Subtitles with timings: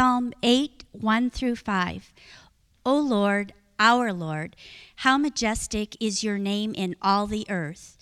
[0.00, 2.10] Psalm 8, 1 through 5.
[2.86, 4.56] O Lord, our Lord,
[4.96, 7.98] how majestic is your name in all the earth.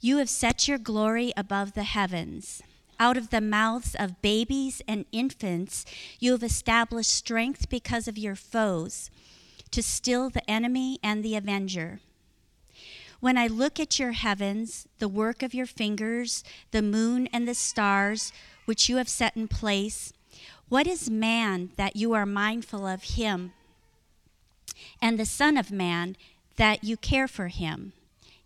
[0.00, 2.60] You have set your glory above the heavens.
[2.98, 5.86] Out of the mouths of babies and infants,
[6.18, 9.10] you have established strength because of your foes,
[9.70, 12.00] to still the enemy and the avenger.
[13.20, 17.54] When I look at your heavens, the work of your fingers, the moon and the
[17.54, 18.30] stars,
[18.66, 20.12] which you have set in place,
[20.70, 23.52] what is man that you are mindful of him?
[25.02, 26.16] And the Son of Man
[26.56, 27.92] that you care for him?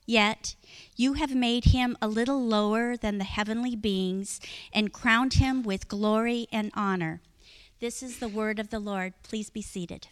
[0.06, 0.56] Yet
[0.96, 4.40] you have made him a little lower than the heavenly beings
[4.72, 7.20] and crowned him with glory and honor.
[7.78, 9.12] This is the word of the Lord.
[9.22, 10.08] Please be seated.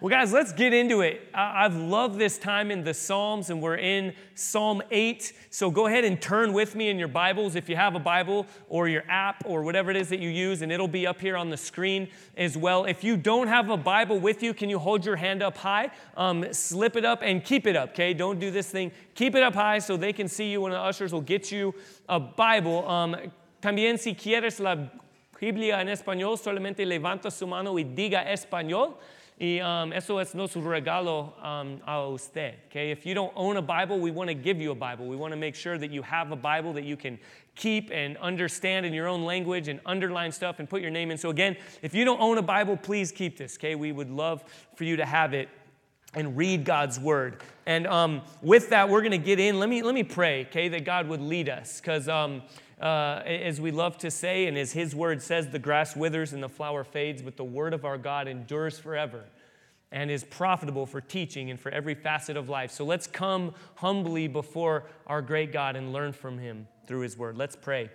[0.00, 1.28] Well, guys, let's get into it.
[1.34, 5.32] I've loved this time in the Psalms, and we're in Psalm 8.
[5.50, 8.46] So go ahead and turn with me in your Bibles if you have a Bible
[8.68, 11.36] or your app or whatever it is that you use, and it'll be up here
[11.36, 12.06] on the screen
[12.36, 12.84] as well.
[12.84, 15.90] If you don't have a Bible with you, can you hold your hand up high?
[16.16, 18.14] Um, slip it up and keep it up, okay?
[18.14, 18.92] Don't do this thing.
[19.16, 21.74] Keep it up high so they can see you, and the ushers will get you
[22.08, 22.88] a Bible.
[22.88, 23.16] Um,
[23.60, 24.76] también, si quieres la
[25.40, 28.94] Biblia en español, solamente levanta su mano y diga español.
[29.40, 32.56] Y um, eso es nuestro regalo um, a usted.
[32.68, 32.90] Okay?
[32.90, 35.06] If you don't own a Bible, we want to give you a Bible.
[35.06, 37.20] We want to make sure that you have a Bible that you can
[37.54, 41.18] keep and understand in your own language and underline stuff and put your name in.
[41.18, 43.56] So, again, if you don't own a Bible, please keep this.
[43.56, 43.76] Okay?
[43.76, 44.42] We would love
[44.74, 45.48] for you to have it
[46.14, 47.42] and read God's word.
[47.66, 49.60] And um, with that, we're going to get in.
[49.60, 51.80] Let me, let me pray, okay, that God would lead us.
[51.80, 52.42] Because um,
[52.80, 56.42] uh, as we love to say, and as His word says, the grass withers and
[56.42, 59.24] the flower fades, but the word of our God endures forever
[59.90, 62.70] and is profitable for teaching and for every facet of life.
[62.70, 67.36] So let's come humbly before our great God and learn from Him through His word.
[67.36, 67.90] Let's pray.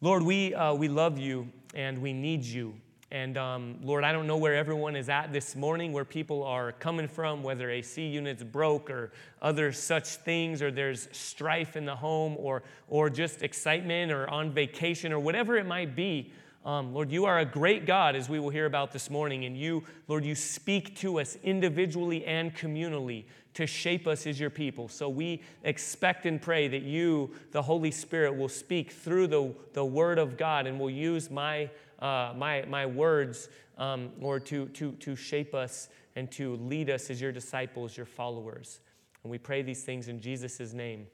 [0.00, 2.74] Lord, we, uh, we love you and we need you.
[3.14, 6.72] And um, Lord, I don't know where everyone is at this morning, where people are
[6.72, 11.94] coming from, whether AC units broke or other such things, or there's strife in the
[11.94, 16.32] home, or, or just excitement, or on vacation, or whatever it might be.
[16.64, 19.44] Um, Lord, you are a great God, as we will hear about this morning.
[19.44, 24.50] And you, Lord, you speak to us individually and communally to shape us as your
[24.50, 24.88] people.
[24.88, 29.84] So we expect and pray that you, the Holy Spirit, will speak through the, the
[29.84, 33.48] Word of God and will use my uh, my, my words,
[33.78, 38.06] um, Lord, to, to, to shape us and to lead us as your disciples, your
[38.06, 38.80] followers.
[39.22, 41.06] And we pray these things in Jesus' name.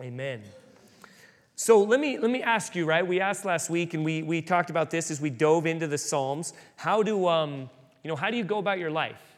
[0.00, 0.42] Amen.
[1.56, 3.06] So let me, let me ask you, right?
[3.06, 5.98] We asked last week and we, we talked about this as we dove into the
[5.98, 6.52] Psalms.
[6.76, 7.70] How do, um,
[8.04, 9.37] you know, how do you go about your life?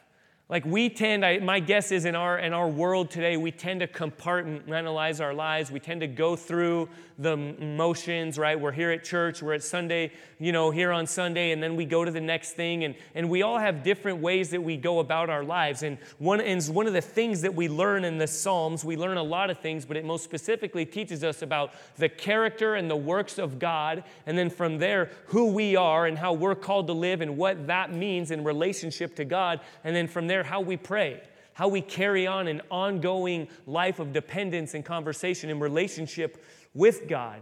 [0.51, 3.79] Like we tend, I, my guess is in our, in our world today, we tend
[3.79, 5.71] to compartmentalize our lives.
[5.71, 8.59] We tend to go through the motions, right?
[8.59, 11.85] We're here at church, we're at Sunday, you know, here on Sunday, and then we
[11.85, 12.83] go to the next thing.
[12.83, 15.83] And, and we all have different ways that we go about our lives.
[15.83, 19.17] And one, and one of the things that we learn in the Psalms, we learn
[19.17, 22.95] a lot of things, but it most specifically teaches us about the character and the
[22.95, 24.03] works of God.
[24.25, 27.67] And then from there, who we are and how we're called to live and what
[27.67, 29.61] that means in relationship to God.
[29.85, 31.21] And then from there, how we pray,
[31.53, 36.43] how we carry on an ongoing life of dependence and conversation and relationship
[36.73, 37.41] with God.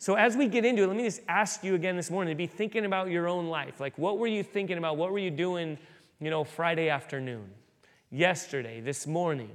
[0.00, 2.38] So, as we get into it, let me just ask you again this morning to
[2.38, 3.80] be thinking about your own life.
[3.80, 4.96] Like, what were you thinking about?
[4.96, 5.76] What were you doing,
[6.20, 7.50] you know, Friday afternoon,
[8.10, 9.50] yesterday, this morning?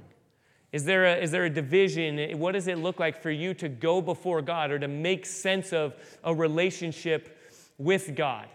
[0.70, 2.38] Is there, a, is there a division?
[2.38, 5.72] What does it look like for you to go before God or to make sense
[5.72, 7.38] of a relationship
[7.78, 8.48] with God?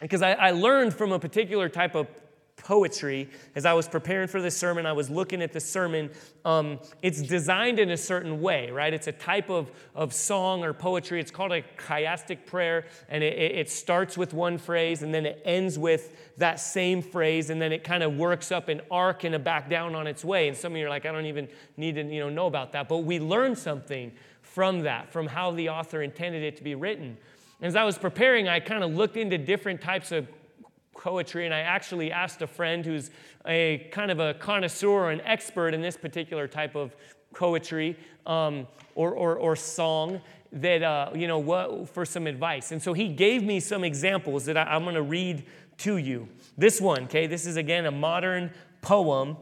[0.00, 2.08] Because I, I learned from a particular type of
[2.56, 3.28] poetry.
[3.54, 6.10] As I was preparing for this sermon, I was looking at the sermon.
[6.44, 8.92] Um, it's designed in a certain way, right?
[8.92, 11.20] It's a type of, of song or poetry.
[11.20, 15.42] It's called a chiastic prayer, and it, it starts with one phrase and then it
[15.44, 19.34] ends with that same phrase, and then it kind of works up an arc and
[19.34, 20.48] a back down on its way.
[20.48, 22.72] And some of you are like, I don't even need to you know, know about
[22.72, 22.88] that.
[22.88, 24.12] But we learn something
[24.42, 27.16] from that, from how the author intended it to be written.
[27.62, 30.28] As I was preparing, I kind of looked into different types of
[30.96, 33.10] poetry, and I actually asked a friend who's
[33.46, 36.96] a kind of a connoisseur an expert in this particular type of
[37.34, 37.96] poetry
[38.26, 40.20] um, or, or, or, song
[40.52, 42.72] that, uh, you know, what, for some advice.
[42.72, 45.44] And so he gave me some examples that I, I'm going to read
[45.78, 46.28] to you.
[46.56, 48.50] This one, okay, this is again a modern
[48.80, 49.36] poem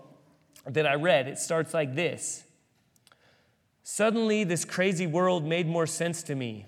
[0.66, 1.28] that I read.
[1.28, 2.44] It starts like this
[3.86, 6.66] Suddenly, this crazy world made more sense to me.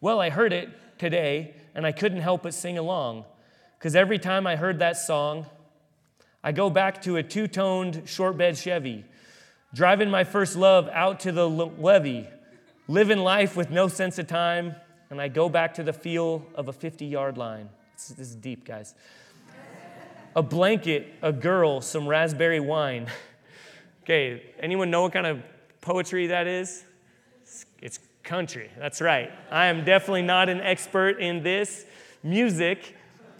[0.00, 3.26] Well, I heard it today, and I couldn't help but sing along.
[3.78, 5.46] Because every time I heard that song,
[6.42, 9.04] I go back to a two toned short bed Chevy,
[9.74, 12.28] driving my first love out to the levee,
[12.88, 14.76] living life with no sense of time,
[15.10, 17.68] and I go back to the feel of a 50 yard line.
[17.94, 18.94] This, this is deep, guys.
[20.34, 23.08] A blanket, a girl, some raspberry wine.
[24.04, 25.42] Okay, anyone know what kind of
[25.80, 26.84] poetry that is?
[27.82, 29.30] It's country, that's right.
[29.50, 31.86] I am definitely not an expert in this.
[32.22, 32.95] Music,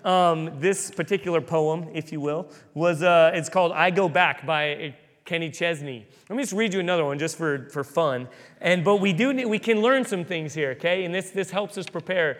[0.06, 4.94] um, this particular poem, if you will, was uh, it's called "I Go Back" by
[5.26, 6.06] Kenny Chesney.
[6.30, 8.28] Let me just read you another one just for, for fun.
[8.60, 11.04] And but we do we can learn some things here, okay?
[11.04, 12.38] And this this helps us prepare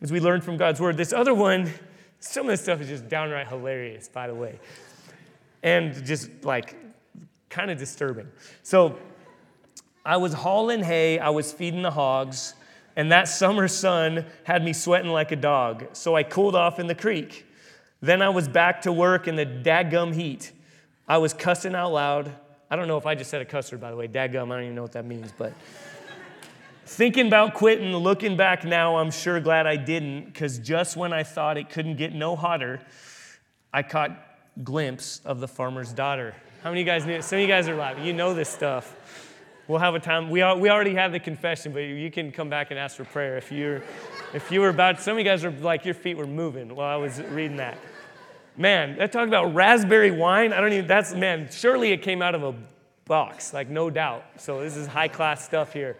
[0.00, 0.96] as we learn from God's word.
[0.96, 1.70] This other one,
[2.18, 4.58] some of this stuff is just downright hilarious, by the way,
[5.62, 6.74] and just like
[7.50, 8.28] kind of disturbing.
[8.62, 8.98] So
[10.04, 12.54] I was hauling hay, I was feeding the hogs,
[12.96, 15.86] and that summer sun had me sweating like a dog.
[15.92, 17.46] So I cooled off in the creek.
[18.00, 20.52] Then I was back to work in the dadgum heat.
[21.08, 22.32] I was cussing out loud.
[22.70, 24.08] I don't know if I just said a cuss word, by the way.
[24.08, 25.52] Dadgum, I don't even know what that means, but
[26.86, 31.22] thinking about quitting, looking back now, I'm sure glad I didn't, because just when I
[31.22, 32.80] thought it couldn't get no hotter,
[33.72, 34.12] I caught
[34.62, 36.34] glimpse of the farmer's daughter.
[36.62, 37.22] How many of you guys knew?
[37.22, 38.04] Some of you guys are laughing.
[38.04, 39.31] You know this stuff.
[39.68, 40.28] We'll have a time.
[40.28, 43.04] We, are, we already have the confession, but you can come back and ask for
[43.04, 43.82] prayer if you're,
[44.34, 45.00] if you were about.
[45.00, 47.78] Some of you guys are like your feet were moving while I was reading that.
[48.56, 50.52] Man, that talk about raspberry wine.
[50.52, 50.86] I don't even.
[50.86, 51.48] That's man.
[51.50, 52.54] Surely it came out of a
[53.04, 54.24] box, like no doubt.
[54.36, 55.96] So this is high class stuff here.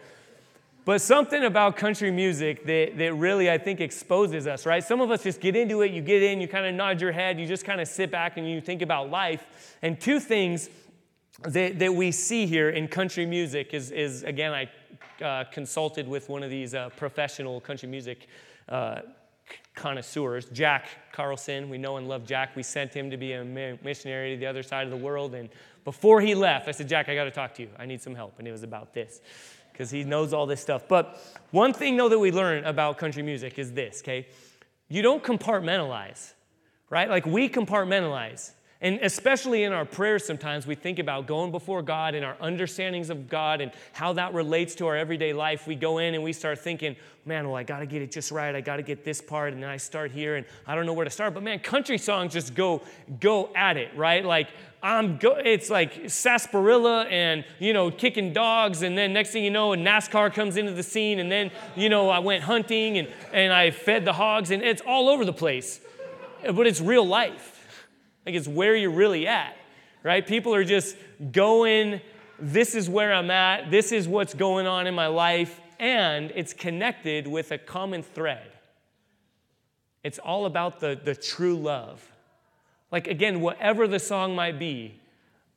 [0.85, 4.83] But something about country music that, that really, I think, exposes us, right?
[4.83, 7.13] Some of us just get into it, you get in, you kind of nod your
[7.13, 9.77] head, you just kind of sit back and you think about life.
[9.81, 10.69] And two things
[11.41, 16.29] that, that we see here in country music is, is again, I uh, consulted with
[16.29, 18.29] one of these uh, professional country music
[18.69, 19.01] uh,
[19.75, 21.69] connoisseurs, Jack Carlson.
[21.71, 22.55] We know and love Jack.
[22.57, 23.45] We sent him to be a
[23.83, 25.35] missionary to the other side of the world.
[25.35, 25.49] And
[25.85, 27.69] before he left, I said, Jack, I got to talk to you.
[27.79, 28.39] I need some help.
[28.39, 29.21] And it was about this
[29.73, 30.87] because he knows all this stuff.
[30.87, 31.19] But
[31.51, 34.29] one thing, though, that we learn about country music is this, okay?
[34.89, 36.35] You don't compartmentalize,
[36.91, 37.09] right?
[37.09, 38.53] Like we compartmentalize.
[38.83, 43.11] And especially in our prayers, sometimes we think about going before God and our understandings
[43.11, 45.69] of God and how that relates to our everyday life.
[45.69, 48.33] We go in and we start thinking, man, well, I got to get it just
[48.33, 48.53] right.
[48.53, 49.53] I got to get this part.
[49.53, 51.33] And then I start here and I don't know where to start.
[51.33, 52.83] But man, country songs just go,
[53.21, 54.25] go at it, right?
[54.25, 54.49] Like,
[54.83, 58.83] I'm go- it's like sarsaparilla and, you know, kicking dogs.
[58.83, 61.21] And then next thing you know, a NASCAR comes into the scene.
[61.21, 64.51] And then, you know, I went hunting and, and I fed the hogs.
[64.51, 65.81] And it's all over the place.
[66.43, 67.61] But it's real life.
[68.25, 69.57] Like it's where you're really at,
[70.03, 70.27] right?
[70.27, 70.97] People are just
[71.33, 72.01] going,
[72.39, 76.53] this is where I'm at, this is what's going on in my life, and it's
[76.53, 78.53] connected with a common thread.
[80.05, 82.07] It's all about the, the true love.
[82.91, 85.01] Like, again, whatever the song might be,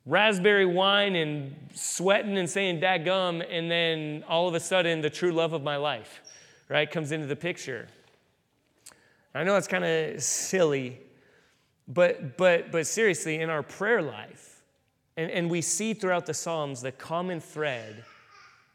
[0.06, 5.10] raspberry wine and sweating and saying "dad gum," and then all of a sudden the
[5.10, 6.20] true love of my life,
[6.68, 7.88] right, comes into the picture.
[9.34, 10.98] I know it's kind of silly,
[11.88, 14.62] but, but, but seriously, in our prayer life,
[15.16, 18.04] and, and we see throughout the Psalms the common thread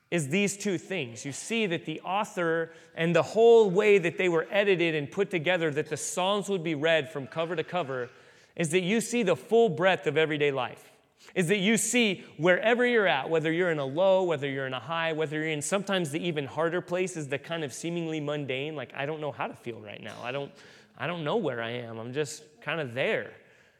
[0.09, 1.25] is these two things.
[1.25, 5.29] You see that the author and the whole way that they were edited and put
[5.29, 8.09] together, that the Psalms would be read from cover to cover,
[8.55, 10.91] is that you see the full breadth of everyday life.
[11.35, 14.73] Is that you see wherever you're at, whether you're in a low, whether you're in
[14.73, 18.75] a high, whether you're in sometimes the even harder places, the kind of seemingly mundane,
[18.75, 20.15] like I don't know how to feel right now.
[20.23, 20.51] I don't,
[20.97, 21.97] I don't know where I am.
[21.97, 23.31] I'm just kind of there.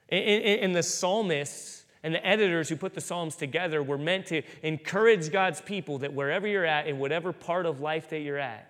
[0.09, 5.31] And the psalmists and the editors who put the Psalms together were meant to encourage
[5.31, 8.67] God's people that wherever you're at, in whatever part of life that you're at,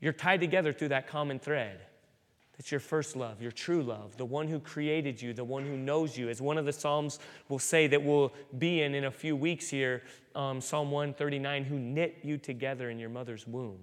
[0.00, 1.80] you're tied together through that common thread.
[2.56, 5.76] That's your first love, your true love, the one who created you, the one who
[5.76, 6.28] knows you.
[6.28, 9.68] As one of the Psalms will say that we'll be in in a few weeks
[9.68, 10.02] here,
[10.34, 13.78] um, Psalm 139, who knit you together in your mother's womb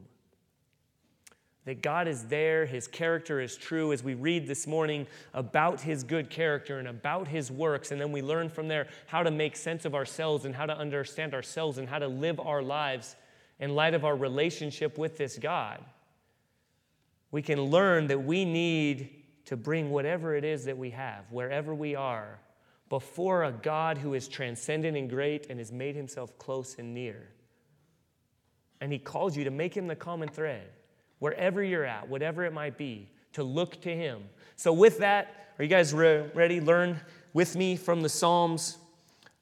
[1.65, 6.03] that God is there, His character is true as we read this morning about His
[6.03, 7.91] good character and about His works.
[7.91, 10.77] And then we learn from there how to make sense of ourselves and how to
[10.77, 13.15] understand ourselves and how to live our lives
[13.59, 15.83] in light of our relationship with this God.
[17.31, 21.73] We can learn that we need to bring whatever it is that we have, wherever
[21.73, 22.39] we are,
[22.89, 27.27] before a God who is transcendent and great and has made Himself close and near.
[28.79, 30.69] And He calls you to make Him the common thread
[31.19, 34.23] wherever you're at, whatever it might be, to look to Him.
[34.55, 36.59] So, with that, are you guys re- ready?
[36.59, 36.99] Learn
[37.33, 38.77] with me from the Psalms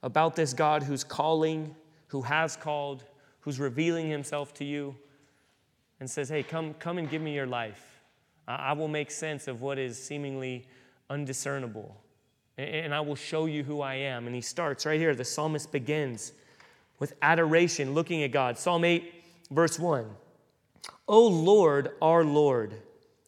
[0.01, 1.75] about this God who's calling,
[2.07, 3.03] who has called,
[3.41, 4.95] who's revealing Himself to you,
[5.99, 8.01] and says, Hey, come, come and give me your life.
[8.47, 10.67] I will make sense of what is seemingly
[11.09, 11.95] undiscernible,
[12.57, 14.27] and I will show you who I am.
[14.27, 15.15] And he starts right here.
[15.15, 16.33] The psalmist begins
[16.99, 18.57] with adoration, looking at God.
[18.57, 19.13] Psalm 8,
[19.49, 20.05] verse 1.
[21.07, 22.73] O Lord, our Lord,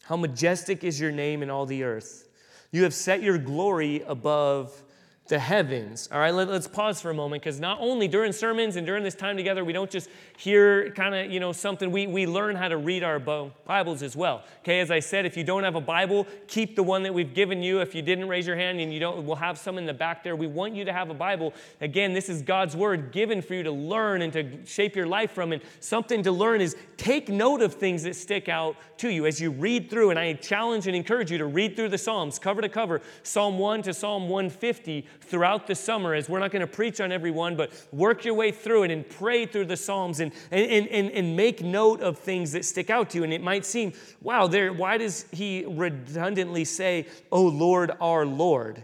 [0.04, 2.28] how majestic is your name in all the earth.
[2.72, 4.82] You have set your glory above
[5.28, 6.08] the heavens.
[6.12, 9.04] All right, let, us pause for a moment because not only during sermons and during
[9.04, 12.56] this time together, we don't just hear kind of, you know, something, we, we learn
[12.56, 14.44] how to read our Bibles as well.
[14.60, 17.34] Okay, as I said, if you don't have a Bible, keep the one that we've
[17.34, 17.80] given you.
[17.80, 20.24] If you didn't raise your hand and you don't, we'll have some in the back
[20.24, 20.36] there.
[20.36, 21.56] We want you to have a Bible.
[21.82, 25.32] Again, this is God's word given for you to learn and to shape your life
[25.32, 25.54] from.
[25.54, 29.42] And something to learn is take note of things that stick out to you as
[29.42, 30.12] you read through.
[30.12, 33.58] And I challenge and encourage you to read through the Psalms cover to cover, Psalm
[33.58, 37.32] 1 to Psalm 150 throughout the summer as we're not going to preach on every
[37.32, 41.12] one, but work your way through it and pray through the Psalms and, and, and,
[41.12, 43.24] and make note of things that stick out to you.
[43.24, 48.84] And it might seem, wow, there, why does he redundantly say, Oh Lord, our Lord?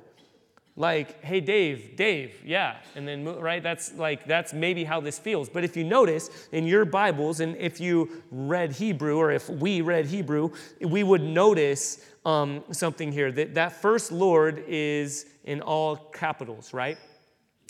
[0.78, 2.78] Like, hey, Dave, Dave, yeah.
[2.96, 5.50] And then, right, that's like, that's maybe how this feels.
[5.50, 9.82] But if you notice in your Bibles, and if you read Hebrew, or if we
[9.82, 15.96] read Hebrew, we would notice um, something here that that first Lord is in all
[15.96, 16.98] capitals, right?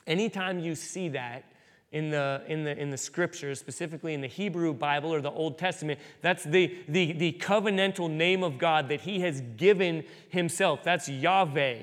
[0.07, 1.45] Anytime you see that
[1.91, 5.57] in the, in the, in the scriptures, specifically in the Hebrew Bible or the Old
[5.57, 10.83] Testament, that's the, the, the covenantal name of God that He has given Himself.
[10.83, 11.79] That's Yahweh.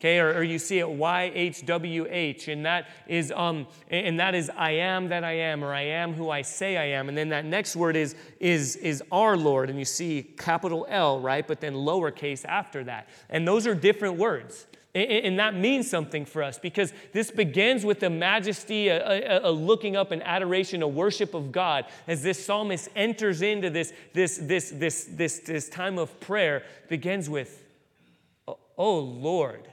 [0.00, 4.70] Okay, or, or you see it YHWH, and that is um, and that is I
[4.70, 7.08] am that I am, or I am who I say I am.
[7.08, 11.18] And then that next word is is is our Lord, and you see capital L,
[11.18, 11.44] right?
[11.44, 13.08] But then lowercase after that.
[13.28, 14.68] And those are different words.
[14.94, 19.52] And that means something for us because this begins with a majesty, a, a, a,
[19.52, 21.84] looking up, an adoration, a worship of God.
[22.06, 27.28] As this psalmist enters into this, this, this, this, this, this time of prayer, begins
[27.28, 27.62] with,
[28.78, 29.68] Oh Lord,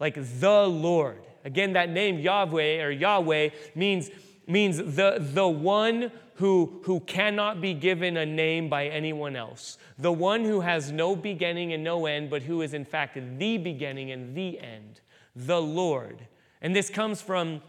[0.00, 1.22] like the Lord.
[1.44, 4.10] Again, that name Yahweh or Yahweh means,
[4.46, 10.12] means the, the one who, who cannot be given a name by anyone else, the
[10.12, 14.10] one who has no beginning and no end, but who is in fact the beginning
[14.10, 15.00] and the end,
[15.34, 16.26] the Lord.
[16.60, 17.62] And this comes from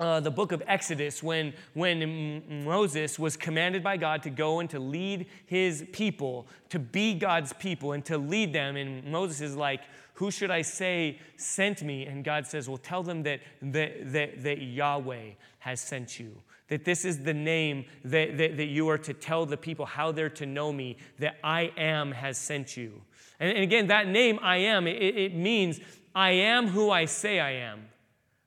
[0.00, 4.70] uh, the book of Exodus when, when Moses was commanded by God to go and
[4.70, 8.76] to lead his people, to be God's people and to lead them.
[8.76, 9.82] And Moses is like,
[10.14, 12.06] Who should I say sent me?
[12.06, 16.40] And God says, Well, tell them that, that, that, that Yahweh has sent you
[16.74, 20.10] that this is the name that, that, that, you are to tell the people how
[20.10, 23.00] they're to know me, that I am has sent you.
[23.38, 25.78] And, and again, that name, I am, it, it, means
[26.16, 27.86] I am who I say I am.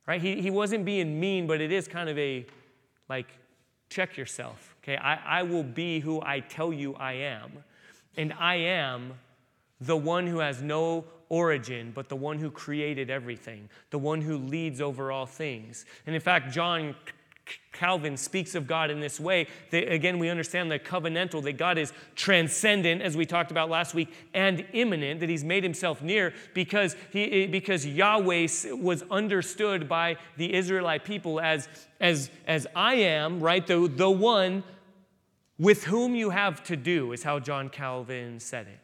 [0.05, 0.19] Right?
[0.19, 2.45] He, he wasn't being mean, but it is kind of a
[3.07, 3.27] like,
[3.89, 4.75] check yourself.
[4.83, 7.63] Okay, I, I will be who I tell you I am.
[8.17, 9.13] And I am
[9.79, 14.37] the one who has no origin, but the one who created everything, the one who
[14.37, 15.85] leads over all things.
[16.05, 16.93] And in fact, John
[17.71, 19.47] Calvin speaks of God in this way.
[19.71, 23.93] That, again, we understand the covenantal, that God is transcendent, as we talked about last
[23.93, 30.17] week, and immanent, that He's made Himself near because, he, because Yahweh was understood by
[30.37, 33.65] the Israelite people as, as, as I am, right?
[33.65, 34.63] The, the one
[35.59, 38.79] with whom you have to do, is how John Calvin said it.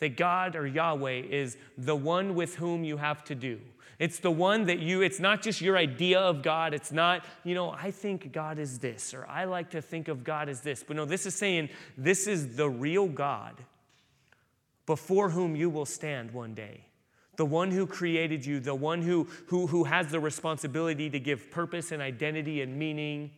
[0.00, 3.60] That God or Yahweh is the one with whom you have to do.
[3.98, 6.74] It's the one that you, it's not just your idea of God.
[6.74, 10.24] It's not, you know, I think God is this, or I like to think of
[10.24, 10.82] God as this.
[10.82, 13.54] But no, this is saying this is the real God
[14.86, 16.86] before whom you will stand one day.
[17.36, 21.50] The one who created you, the one who, who, who has the responsibility to give
[21.50, 23.30] purpose and identity and meaning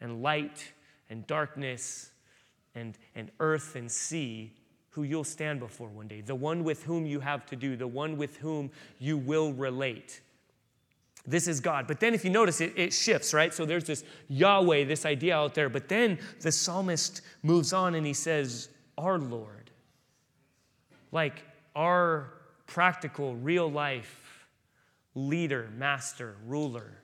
[0.00, 0.72] and light
[1.10, 2.10] and darkness
[2.74, 4.52] and, and earth and sea
[4.96, 7.86] who you'll stand before one day, the one with whom you have to do, the
[7.86, 10.22] one with whom you will relate.
[11.26, 11.86] This is God.
[11.86, 13.52] But then, if you notice, it, it shifts, right?
[13.52, 15.68] So there's this Yahweh, this idea out there.
[15.68, 19.70] But then the psalmist moves on and he says, Our Lord.
[21.12, 22.32] Like our
[22.66, 24.46] practical, real life
[25.14, 27.02] leader, master, ruler.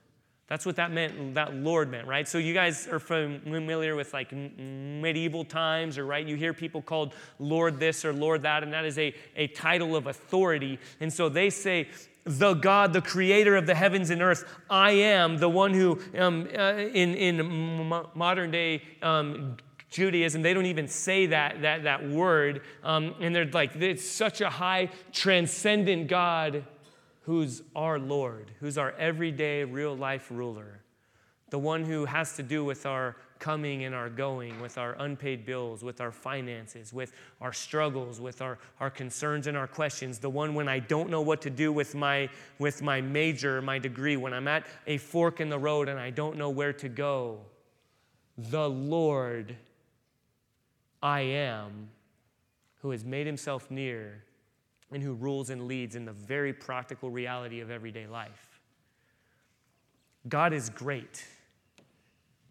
[0.52, 2.28] That's what that meant, that Lord meant, right?
[2.28, 6.26] So you guys are familiar with like medieval times, or right?
[6.26, 9.97] You hear people called Lord this or Lord that, and that is a, a title
[9.97, 10.78] of authority.
[11.00, 11.88] And so they say,
[12.25, 16.47] the God, the creator of the heavens and earth, I am the one who, um,
[16.54, 19.56] uh, in, in modern day um,
[19.88, 22.61] Judaism, they don't even say that, that, that word.
[22.85, 26.66] Um, and they're like, it's such a high, transcendent God
[27.23, 30.81] who's our Lord, who's our everyday, real life ruler,
[31.50, 35.45] the one who has to do with our coming and our going, with our unpaid
[35.45, 40.31] bills, with our finances, with our struggles, with our, our concerns and our questions, the
[40.31, 44.17] one when I don't know what to do with my, with my major, my degree,
[44.17, 47.41] when I'm at a fork in the road and I don't know where to go.
[48.38, 49.57] The Lord
[51.02, 51.91] I am,
[52.81, 54.25] who has made himself near
[54.92, 58.61] and who rules and leads in the very practical reality of everyday life.
[60.28, 61.25] God is great.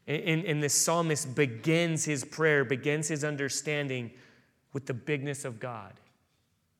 [0.07, 4.11] And, and this psalmist begins his prayer, begins his understanding
[4.73, 5.93] with the bigness of God.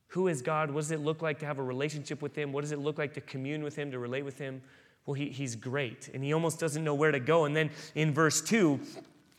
[0.08, 0.70] Who is God?
[0.70, 2.52] What does it look like to have a relationship with Him?
[2.52, 4.60] What does it look like to commune with Him, to relate with Him?
[5.06, 7.46] Well, he, He's great, and he almost doesn't know where to go.
[7.46, 8.78] And then in verse 2,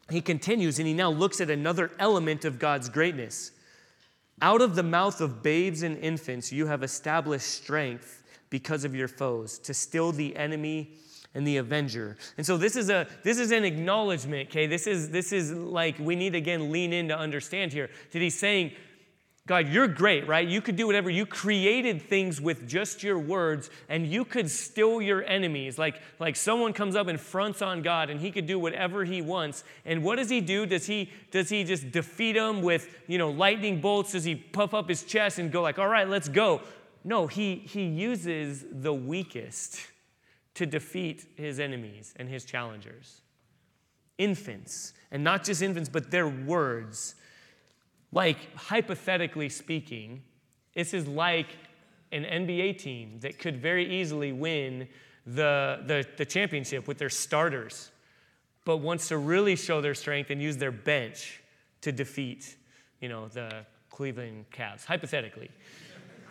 [0.09, 3.51] he continues and he now looks at another element of God's greatness.
[4.41, 9.07] Out of the mouth of babes and infants, you have established strength because of your
[9.07, 10.97] foes, to still the enemy
[11.33, 12.17] and the avenger.
[12.37, 14.67] And so this is a this is an acknowledgement, okay?
[14.67, 17.89] This is this is like we need again lean in to understand here.
[18.11, 18.73] That he's saying,
[19.45, 20.47] God, you're great, right?
[20.47, 21.09] You could do whatever.
[21.09, 25.77] You created things with just your words, and you could still your enemies.
[25.77, 29.21] Like, like someone comes up and fronts on God, and he could do whatever he
[29.21, 29.65] wants.
[29.83, 30.65] And what does he do?
[30.65, 34.13] Does he does he just defeat them with you know lightning bolts?
[34.13, 36.61] Does he puff up his chest and go like, all right, let's go?
[37.03, 39.87] No, he he uses the weakest
[40.53, 43.19] to defeat his enemies and his challengers.
[44.17, 47.15] Infants, and not just infants, but their words
[48.13, 50.21] like, hypothetically speaking,
[50.75, 51.47] this is like
[52.11, 54.87] an NBA team that could very easily win
[55.25, 57.91] the, the, the, championship with their starters,
[58.65, 61.41] but wants to really show their strength and use their bench
[61.81, 62.55] to defeat,
[62.99, 65.49] you know, the Cleveland Cavs, hypothetically.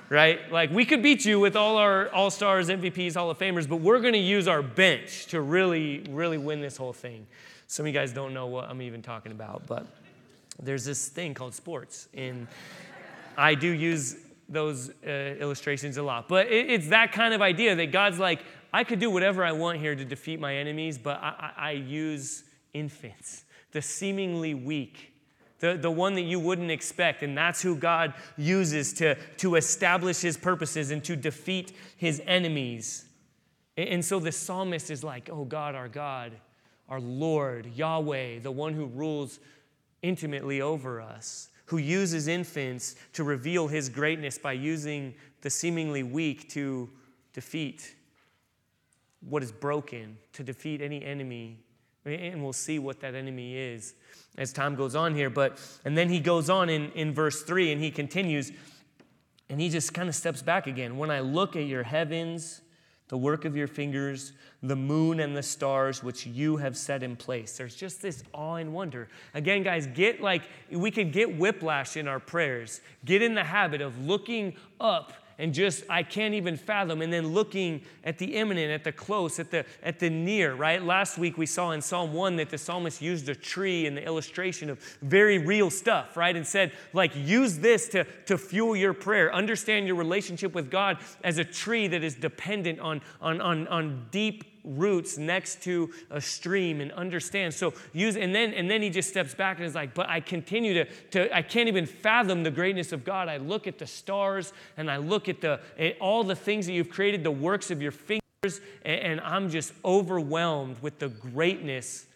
[0.09, 0.53] right?
[0.53, 3.77] Like we could beat you with all our all stars, MVPs, Hall of Famers, but
[3.77, 7.27] we're going to use our bench to really, really win this whole thing.
[7.67, 9.87] Some of you guys don't know what I'm even talking about, but
[10.62, 12.47] there's this thing called sports, and
[13.37, 14.16] I do use
[14.49, 16.28] those uh, illustrations a lot.
[16.28, 19.52] But it, it's that kind of idea that God's like, I could do whatever I
[19.52, 25.12] want here to defeat my enemies, but I, I, I use infants, the seemingly weak,
[25.59, 27.23] the, the one that you wouldn't expect.
[27.23, 33.07] And that's who God uses to, to establish his purposes and to defeat his enemies.
[33.77, 36.33] And, and so the psalmist is like, Oh God, our God,
[36.88, 39.38] our Lord, Yahweh, the one who rules
[40.03, 46.49] intimately over us, who uses infants to reveal his greatness by using the seemingly weak
[46.51, 46.91] to
[47.33, 47.95] defeat
[49.29, 51.59] what is broken, to defeat any enemy.
[52.05, 53.95] And we'll see what that enemy is
[54.37, 55.31] as time goes on here.
[55.31, 58.51] But and then he goes on in, in verse 3 and he continues,
[59.49, 60.97] and he just kind of steps back again.
[60.97, 62.62] When I look at your heavens,
[63.12, 67.14] the work of your fingers, the moon and the stars which you have set in
[67.14, 67.59] place.
[67.59, 69.07] There's just this awe and wonder.
[69.35, 72.81] Again, guys, get like, we could get whiplash in our prayers.
[73.05, 77.02] Get in the habit of looking up and just I can't even fathom.
[77.02, 80.81] And then looking at the immanent, at the close, at the at the near, right?
[80.81, 84.05] Last week we saw in Psalm 1 that the psalmist used a tree in the
[84.05, 86.37] illustration of very real stuff, right?
[86.37, 89.35] And said, like, use this to, to fuel your prayer.
[89.35, 94.07] Understand your relationship with God as a tree that is dependent on, on, on, on
[94.12, 97.55] deep roots next to a stream and understand.
[97.55, 100.20] So use and then and then he just steps back and is like, but I
[100.20, 103.29] continue to, to I can't even fathom the greatness of God.
[103.29, 106.72] I look at the stars and I look at the at all the things that
[106.72, 112.07] you've created, the works of your fingers, and, and I'm just overwhelmed with the greatness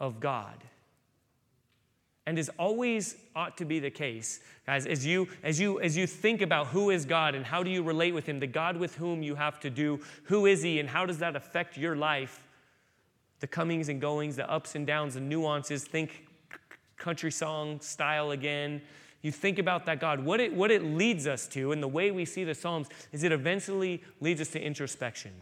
[0.00, 0.54] of God
[2.26, 6.06] and as always ought to be the case guys as you as you as you
[6.06, 8.94] think about who is god and how do you relate with him the god with
[8.96, 12.42] whom you have to do who is he and how does that affect your life?
[13.40, 16.26] The comings and goings the ups and downs the nuances think
[16.96, 18.80] country song style again.
[19.20, 20.24] You think about that god.
[20.24, 23.22] What it what it leads us to and the way we see the psalms is
[23.22, 25.32] it eventually leads us to introspection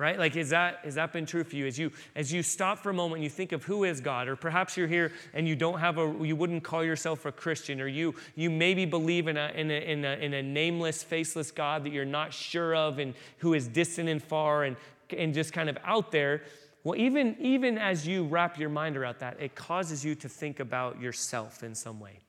[0.00, 0.18] right?
[0.18, 1.66] Like is that has that been true for you?
[1.66, 4.28] As you as you stop for a moment and you think of who is god
[4.28, 7.82] or perhaps you're here and you don't have a you wouldn't call yourself a christian
[7.82, 11.50] or you you maybe believe in a in a, in a, in a nameless faceless
[11.50, 14.74] god that you're not sure of and who is distant and far and
[15.16, 16.42] and just kind of out there
[16.82, 20.60] well even even as you wrap your mind around that it causes you to think
[20.60, 22.20] about yourself in some way.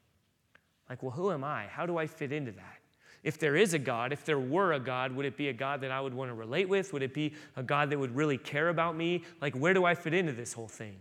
[0.89, 1.67] Like well who am i?
[1.67, 2.81] How do i fit into that
[3.23, 5.81] if there is a God, if there were a God, would it be a God
[5.81, 6.91] that I would want to relate with?
[6.93, 9.23] Would it be a God that would really care about me?
[9.41, 10.95] Like, where do I fit into this whole thing?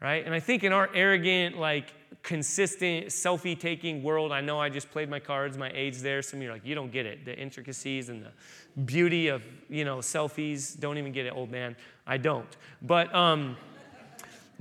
[0.00, 0.24] Right?
[0.24, 1.92] And I think in our arrogant, like,
[2.22, 6.22] consistent, selfie taking world, I know I just played my cards, my age there.
[6.22, 7.24] Some of you are like, you don't get it.
[7.24, 10.78] The intricacies and the beauty of, you know, selfies.
[10.78, 11.76] Don't even get it, old man.
[12.06, 12.56] I don't.
[12.80, 13.56] But, um,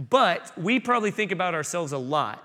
[0.09, 2.43] but we probably think about ourselves a lot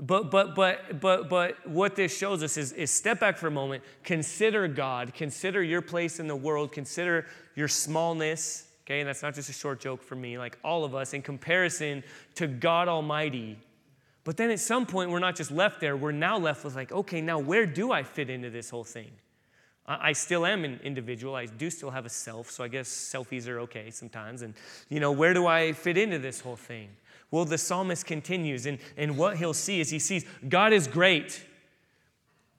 [0.00, 3.50] but, but, but, but, but what this shows us is, is step back for a
[3.50, 9.00] moment, consider God, consider your place in the world, consider your smallness, okay?
[9.00, 12.02] And that's not just a short joke for me, like all of us, in comparison
[12.36, 13.58] to God Almighty.
[14.24, 16.92] But then at some point, we're not just left there, we're now left with, like,
[16.92, 19.10] okay, now where do I fit into this whole thing?
[19.86, 21.34] I still am an individual.
[21.34, 24.42] I do still have a self, so I guess selfies are okay sometimes.
[24.42, 24.54] And,
[24.88, 26.90] you know, where do I fit into this whole thing?
[27.30, 31.44] Well, the psalmist continues, and, and what he'll see is he sees God is great.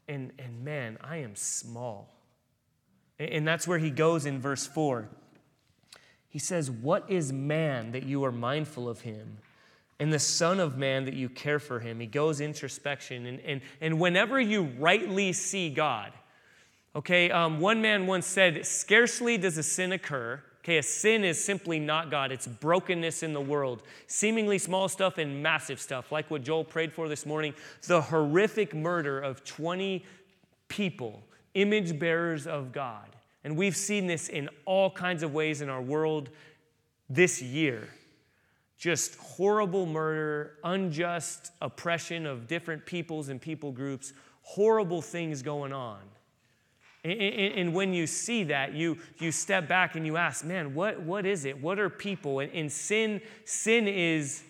[0.08, 2.10] And, and man, I am small.
[3.18, 5.08] And that's where he goes in verse 4.
[6.28, 9.38] He says, What is man that you are mindful of him?
[10.00, 12.00] And the Son of Man that you care for him.
[12.00, 13.28] He goes introspection.
[13.28, 16.12] And, and, and whenever you rightly see God,
[16.96, 20.42] okay, um, one man once said, Scarcely does a sin occur.
[20.64, 22.32] Okay, a sin is simply not God.
[22.32, 23.82] It's brokenness in the world.
[24.06, 27.56] Seemingly small stuff and massive stuff, like what Joel prayed for this morning.
[27.88, 30.06] The horrific murder of 20
[30.68, 31.24] people,
[31.56, 33.08] image bearers of God.
[33.44, 36.30] And we've seen this in all kinds of ways in our world
[37.10, 37.90] this year.
[38.78, 46.00] Just horrible murder, unjust oppression of different peoples and people groups, horrible things going on.
[47.04, 51.26] And, when you see that, you, you step back and you ask, man, what, what
[51.26, 51.60] is it?
[51.60, 52.42] What are people?
[52.42, 54.44] And sin, sin is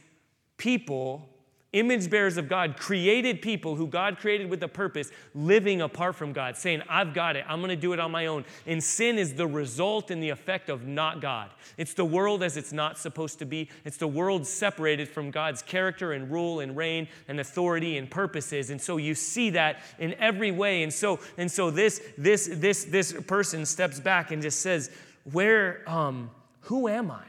[0.58, 1.30] people
[1.74, 6.34] image bearers of God, created people who God created with a purpose, living apart from
[6.34, 8.44] God, saying, I've got it, I'm gonna do it on my own.
[8.68, 11.50] And sin is the result and the effect of not God.
[11.78, 13.70] It's the world as it's not supposed to be.
[13.86, 18.70] It's the world separated from God's character and rule and reign and authority and purposes.
[18.70, 20.84] And so you see that in every way.
[20.84, 24.92] And so, and so this, this, this, this person steps back and just says,
[25.32, 26.32] Where, um,
[26.62, 27.24] who am I?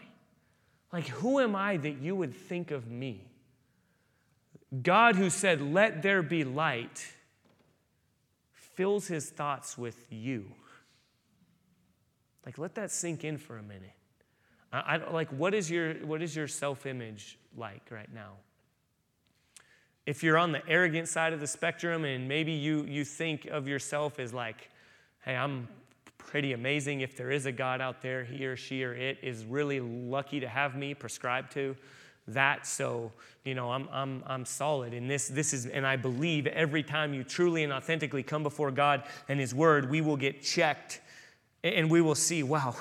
[0.93, 3.32] Like, who am I that you would think of me?
[4.81, 7.13] God, who said, Let there be light,
[8.53, 10.47] fills his thoughts with you.
[12.47, 13.93] Like, let that sink in for a minute.
[14.73, 18.33] I, I, like, what is your, what is your self image like right now?
[20.07, 23.69] If you're on the arrogant side of the spectrum and maybe you, you think of
[23.69, 24.71] yourself as like,
[25.25, 25.69] hey, I'm
[26.17, 27.03] pretty amazing.
[27.03, 30.41] If there is a God out there, he or she or it is really lucky
[30.41, 31.77] to have me prescribed to
[32.29, 33.11] that so
[33.45, 35.29] you know i'm, I'm, I'm solid and this.
[35.29, 39.41] This is and i believe every time you truly and authentically come before god and
[39.41, 41.01] his word we will get checked
[41.65, 42.77] and we will see wow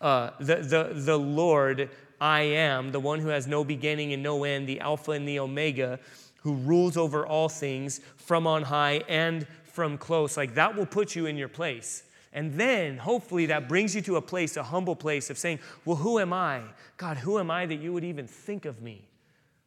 [0.00, 4.44] uh, the, the, the lord i am the one who has no beginning and no
[4.44, 5.98] end the alpha and the omega
[6.46, 10.36] who rules over all things from on high and from close.
[10.36, 12.04] Like that will put you in your place
[12.36, 15.96] and then hopefully that brings you to a place, a humble place of saying, Well,
[15.96, 16.60] who am I?
[16.98, 19.08] God, who am I that you would even think of me?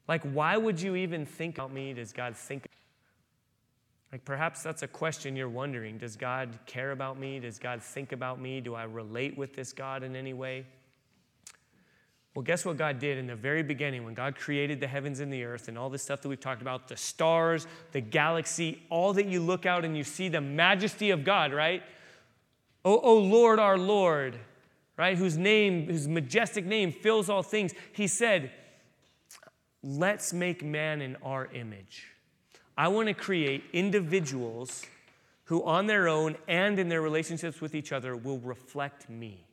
[0.07, 1.93] Like, why would you even think about me?
[1.93, 2.67] Does God think?
[4.11, 5.97] Like, perhaps that's a question you're wondering.
[5.97, 7.39] Does God care about me?
[7.39, 8.61] Does God think about me?
[8.61, 10.65] Do I relate with this God in any way?
[12.35, 15.33] Well, guess what God did in the very beginning when God created the heavens and
[15.33, 19.13] the earth and all this stuff that we've talked about the stars, the galaxy, all
[19.13, 21.81] that you look out and you see the majesty of God, right?
[22.85, 24.39] Oh, oh Lord, our Lord,
[24.97, 28.51] right, whose name, whose majestic name fills all things, he said,
[29.81, 32.07] Let's make man in our image.
[32.77, 34.85] I want to create individuals
[35.45, 39.45] who, on their own and in their relationships with each other, will reflect me.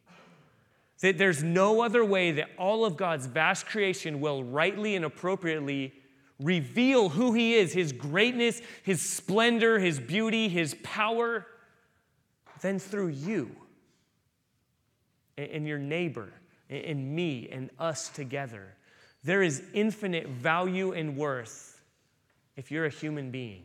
[1.01, 5.93] That there's no other way that all of God's vast creation will rightly and appropriately
[6.41, 11.47] reveal who He is, His greatness, His splendor, His beauty, His power
[12.67, 13.49] than through you
[15.39, 16.33] and your neighbor
[16.69, 18.75] and me and us together.
[19.23, 21.81] There is infinite value and worth
[22.57, 23.63] if you're a human being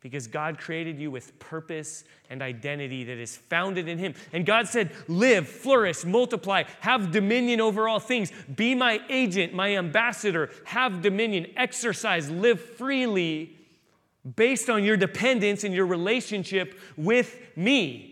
[0.00, 4.14] because God created you with purpose and identity that is founded in Him.
[4.32, 9.76] And God said, Live, flourish, multiply, have dominion over all things, be my agent, my
[9.76, 13.58] ambassador, have dominion, exercise, live freely
[14.36, 18.11] based on your dependence and your relationship with me.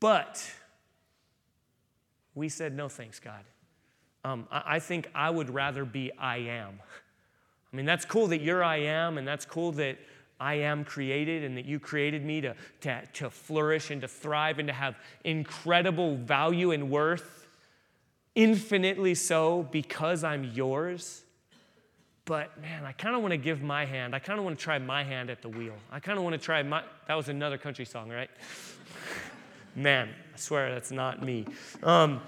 [0.00, 0.50] But
[2.34, 3.44] we said, no thanks, God.
[4.24, 6.80] Um, I, I think I would rather be I am.
[7.72, 9.98] I mean, that's cool that you're I am, and that's cool that
[10.38, 14.58] I am created and that you created me to, to, to flourish and to thrive
[14.58, 17.46] and to have incredible value and worth,
[18.34, 21.22] infinitely so because I'm yours.
[22.24, 24.14] But man, I kind of want to give my hand.
[24.14, 25.74] I kind of want to try my hand at the wheel.
[25.90, 28.30] I kind of want to try my, that was another country song, right?
[29.74, 31.46] Man, I swear that's not me.
[31.82, 32.20] Um,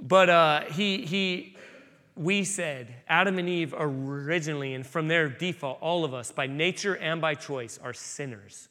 [0.00, 1.56] but uh, he, he,
[2.16, 6.96] we said, Adam and Eve originally, and from their default, all of us, by nature
[6.96, 8.68] and by choice, are sinners,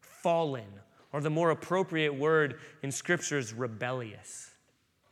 [0.00, 0.66] fallen,
[1.12, 4.50] or the more appropriate word in Scripture is rebellious.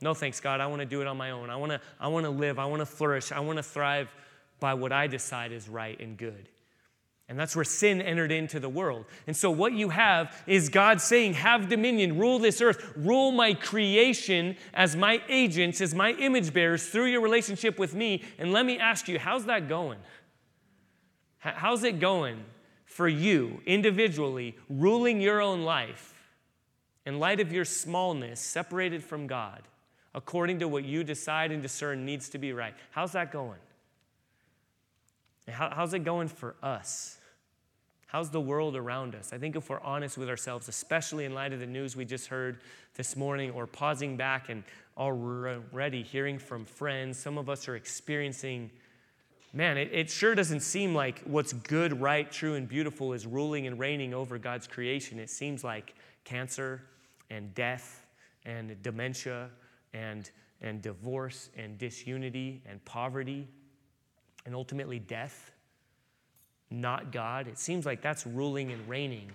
[0.01, 0.59] No thanks, God.
[0.59, 1.49] I want to do it on my own.
[1.49, 2.59] I want to, I want to live.
[2.59, 3.31] I want to flourish.
[3.31, 4.13] I want to thrive
[4.59, 6.49] by what I decide is right and good.
[7.33, 9.05] And that's where sin entered into the world.
[9.25, 13.55] And so, what you have is God saying, Have dominion, rule this earth, rule my
[13.55, 18.23] creation as my agents, as my image bearers through your relationship with me.
[18.37, 19.97] And let me ask you, how's that going?
[21.39, 22.37] How's it going
[22.85, 26.13] for you individually, ruling your own life
[27.03, 29.63] in light of your smallness, separated from God,
[30.13, 32.75] according to what you decide and discern needs to be right?
[32.91, 33.59] How's that going?
[35.49, 37.17] How, how's it going for us?
[38.13, 39.33] How's the world around us?
[39.33, 42.27] I think if we're honest with ourselves, especially in light of the news we just
[42.27, 42.59] heard
[42.93, 44.63] this morning, or pausing back and
[44.95, 48.69] already hearing from friends, some of us are experiencing,
[49.51, 53.65] man, it, it sure doesn't seem like what's good, right, true, and beautiful is ruling
[53.65, 55.17] and reigning over God's creation.
[55.17, 56.83] It seems like cancer
[57.31, 58.05] and death
[58.45, 59.49] and dementia
[59.95, 60.29] and,
[60.61, 63.47] and divorce and disunity and poverty
[64.45, 65.49] and ultimately death,
[66.69, 67.47] not God.
[67.47, 69.31] It seems like that's ruling and reigning.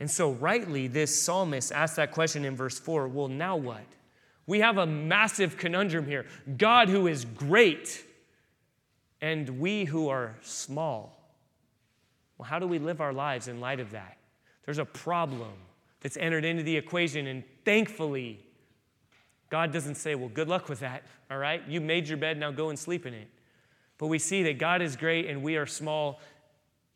[0.00, 3.84] And so, rightly, this psalmist asks that question in verse 4 well, now what?
[4.46, 8.04] We have a massive conundrum here God who is great,
[9.20, 11.18] and we who are small.
[12.36, 14.18] Well, how do we live our lives in light of that?
[14.64, 15.52] There's a problem
[16.00, 18.40] that's entered into the equation, and thankfully,
[19.50, 21.62] God doesn't say, Well, good luck with that, all right?
[21.68, 23.28] You made your bed, now go and sleep in it.
[23.98, 26.20] But we see that God is great and we are small,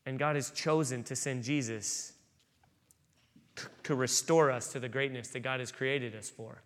[0.06, 2.12] and God has chosen to send Jesus
[3.82, 6.62] to restore us to the greatness that God has created us for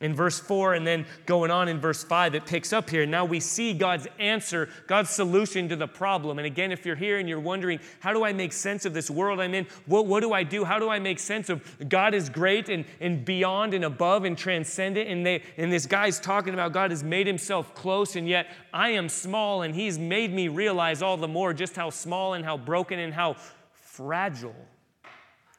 [0.00, 3.04] in verse 4 and then going on in verse 5 it picks up here.
[3.04, 6.38] Now we see god's answer god's solution to the problem.
[6.38, 9.10] And again if you're here and you're wondering how do i make sense of this
[9.10, 9.66] world i'm in?
[9.86, 10.64] What, what do i do?
[10.64, 14.38] How do i make sense of god is great and, and beyond and above and
[14.38, 15.08] transcendent?
[15.08, 18.90] And, they, and this guy's talking about god has made himself close and yet i
[18.90, 22.56] am small and he's made me realize all the more just how small and how
[22.56, 23.36] broken and how
[23.72, 24.54] fragile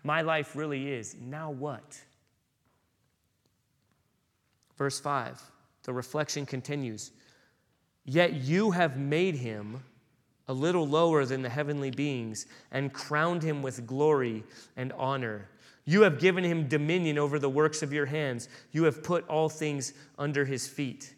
[0.04, 1.16] my life really is.
[1.20, 2.02] Now what
[4.80, 5.42] Verse 5,
[5.84, 7.12] the reflection continues.
[8.06, 9.84] Yet you have made him
[10.48, 14.46] a little lower than the heavenly beings and crowned him with glory
[14.78, 15.50] and honor.
[15.84, 18.48] You have given him dominion over the works of your hands.
[18.72, 21.14] You have put all things under his feet.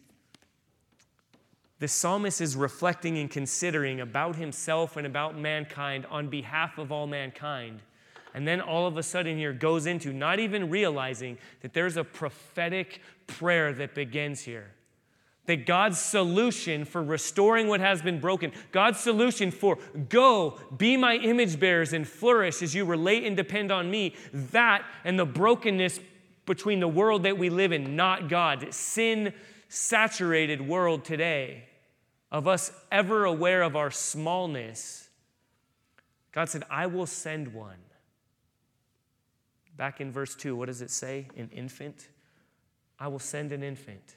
[1.78, 7.06] The psalmist is reflecting and considering about himself and about mankind on behalf of all
[7.06, 7.80] mankind.
[8.34, 12.04] And then all of a sudden, here goes into not even realizing that there's a
[12.04, 14.70] prophetic prayer that begins here.
[15.46, 19.76] That God's solution for restoring what has been broken, God's solution for
[20.08, 24.84] go, be my image bearers and flourish as you relate and depend on me, that
[25.04, 25.98] and the brokenness
[26.46, 29.34] between the world that we live in, not God, sin
[29.68, 31.64] saturated world today,
[32.30, 35.08] of us ever aware of our smallness,
[36.30, 37.78] God said, I will send one
[39.82, 41.26] Back in verse 2, what does it say?
[41.36, 42.06] An infant?
[43.00, 44.14] I will send an infant.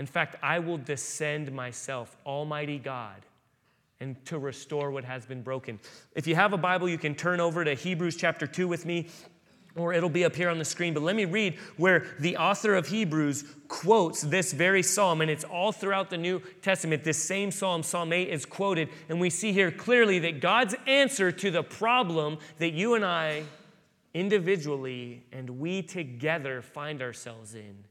[0.00, 3.24] In fact, I will descend myself, Almighty God,
[4.00, 5.78] and to restore what has been broken.
[6.16, 9.06] If you have a Bible, you can turn over to Hebrews chapter 2 with me,
[9.76, 10.94] or it'll be up here on the screen.
[10.94, 15.44] But let me read where the author of Hebrews quotes this very psalm, and it's
[15.44, 17.04] all throughout the New Testament.
[17.04, 21.30] This same psalm, Psalm 8, is quoted, and we see here clearly that God's answer
[21.30, 23.44] to the problem that you and I
[24.14, 27.84] individually and we together find ourselves in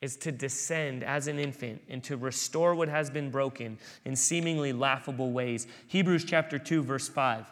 [0.00, 4.72] is to descend as an infant and to restore what has been broken in seemingly
[4.72, 5.66] laughable ways.
[5.86, 7.46] Hebrews chapter 2 verse 5.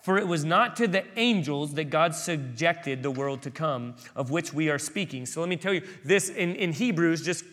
[0.00, 4.30] For it was not to the angels that God subjected the world to come, of
[4.30, 5.26] which we are speaking.
[5.26, 7.44] So let me tell you this in, in Hebrews, just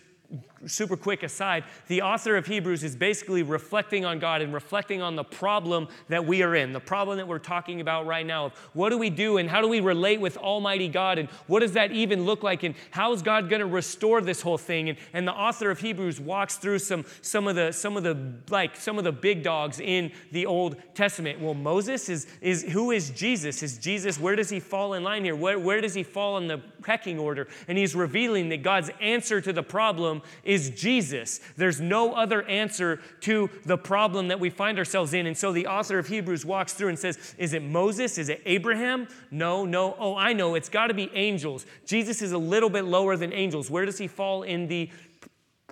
[0.68, 5.16] super quick aside, the author of Hebrews is basically reflecting on God and reflecting on
[5.16, 8.48] the problem that we are in, the problem that we're talking about right now.
[8.48, 11.60] Of what do we do and how do we relate with Almighty God and what
[11.60, 14.90] does that even look like and how is God going to restore this whole thing?
[14.90, 18.18] And, and the author of Hebrews walks through some, some of the some of the
[18.50, 21.40] like some of the big dogs in the Old Testament.
[21.40, 23.62] Well, Moses is is who is Jesus?
[23.62, 25.36] Is Jesus where does he fall in line here?
[25.36, 27.48] Where, where does he fall in the pecking order?
[27.68, 31.40] And he's revealing that God's answer to the problem is Jesus.
[31.58, 35.28] There's no other answer to the problem that we find ourselves in.
[35.28, 38.18] And so the author of Hebrews walks through and says, Is it Moses?
[38.18, 39.08] Is it Abraham?
[39.32, 39.96] No, no.
[40.00, 40.56] Oh, I know.
[40.56, 41.66] It's got to be angels.
[41.86, 43.70] Jesus is a little bit lower than angels.
[43.70, 44.90] Where does he fall in the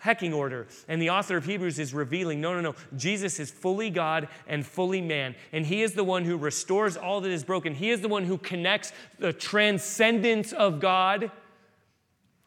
[0.03, 0.67] pecking order.
[0.89, 2.75] And the author of Hebrews is revealing no, no, no.
[2.97, 5.33] Jesus is fully God and fully man.
[5.53, 7.73] And he is the one who restores all that is broken.
[7.73, 11.31] He is the one who connects the transcendence of God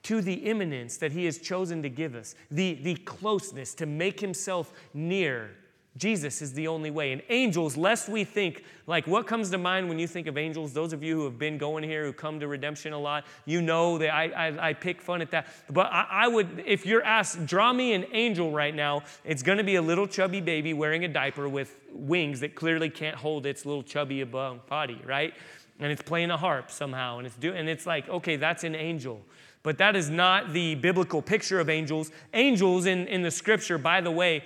[0.06, 4.20] to the immanence that he has chosen to give us, the, the closeness, to make
[4.20, 5.50] himself near.
[5.96, 7.10] Jesus is the only way.
[7.10, 10.72] And angels, lest we think, like what comes to mind when you think of angels?
[10.72, 13.60] Those of you who have been going here, who come to redemption a lot, you
[13.60, 15.48] know that I, I, I pick fun at that.
[15.70, 19.58] But I, I, would, if you're asked, draw me an angel right now, it's going
[19.58, 23.44] to be a little chubby baby wearing a diaper with wings that clearly can't hold
[23.44, 25.34] its little chubby above body, right?
[25.80, 28.76] And it's playing a harp somehow, and it's doing, and it's like, okay, that's an
[28.76, 29.20] angel.
[29.66, 32.12] But that is not the biblical picture of angels.
[32.34, 34.44] Angels in, in the scripture, by the way,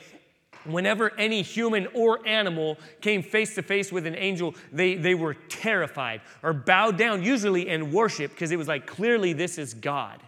[0.65, 5.35] whenever any human or animal came face to face with an angel, they, they were
[5.51, 10.23] terrified or bowed down, usually in worship, because it was like, clearly, this is God.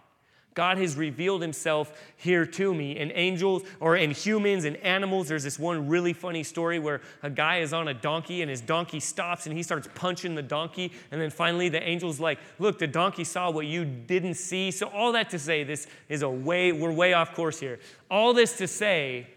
[0.55, 2.99] God has revealed himself here to me.
[2.99, 7.31] In angels or in humans and animals, there's this one really funny story where a
[7.31, 10.93] guy is on a donkey and his donkey stops and he starts punching the donkey.
[11.11, 14.71] And then finally the angel's like, Look, the donkey saw what you didn't see.
[14.71, 17.79] So, all that to say, this is a way, we're way off course here.
[18.11, 19.29] All this to say,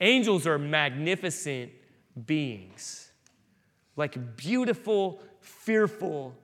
[0.00, 1.72] angels are magnificent
[2.26, 3.10] beings,
[3.96, 6.34] like beautiful, fearful,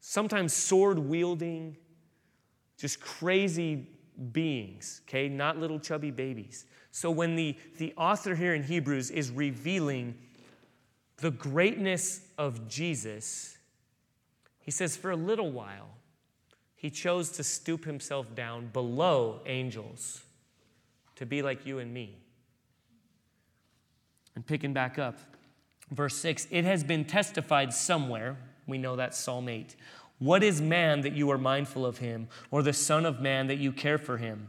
[0.00, 1.76] sometimes sword wielding
[2.76, 3.86] just crazy
[4.32, 5.28] beings, okay?
[5.28, 6.66] Not little chubby babies.
[6.90, 10.14] So when the, the author here in Hebrews is revealing
[11.18, 13.56] the greatness of Jesus,
[14.60, 15.88] he says, for a little while,
[16.74, 20.22] he chose to stoop himself down below angels
[21.16, 22.18] to be like you and me.
[24.34, 25.18] And picking back up,
[25.90, 28.36] verse 6 it has been testified somewhere,
[28.66, 29.74] we know that's Psalm 8
[30.18, 33.58] what is man that you are mindful of him, or the Son of Man that
[33.58, 34.48] you care for him?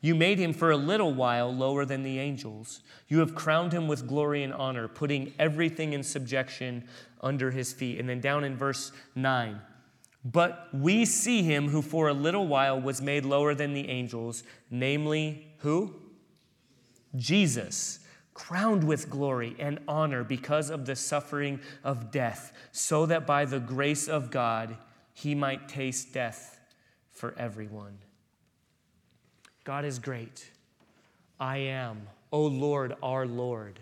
[0.00, 2.80] You made him for a little while lower than the angels.
[3.08, 6.84] You have crowned him with glory and honor, putting everything in subjection
[7.20, 7.98] under his feet.
[8.00, 9.60] And then down in verse 9.
[10.24, 14.42] But we see him who for a little while was made lower than the angels,
[14.70, 15.94] namely, who?
[17.16, 18.00] Jesus,
[18.32, 23.60] crowned with glory and honor because of the suffering of death, so that by the
[23.60, 24.76] grace of God,
[25.20, 26.58] he might taste death
[27.10, 27.98] for everyone.
[29.64, 30.50] God is great.
[31.38, 33.80] I am, O Lord, our Lord.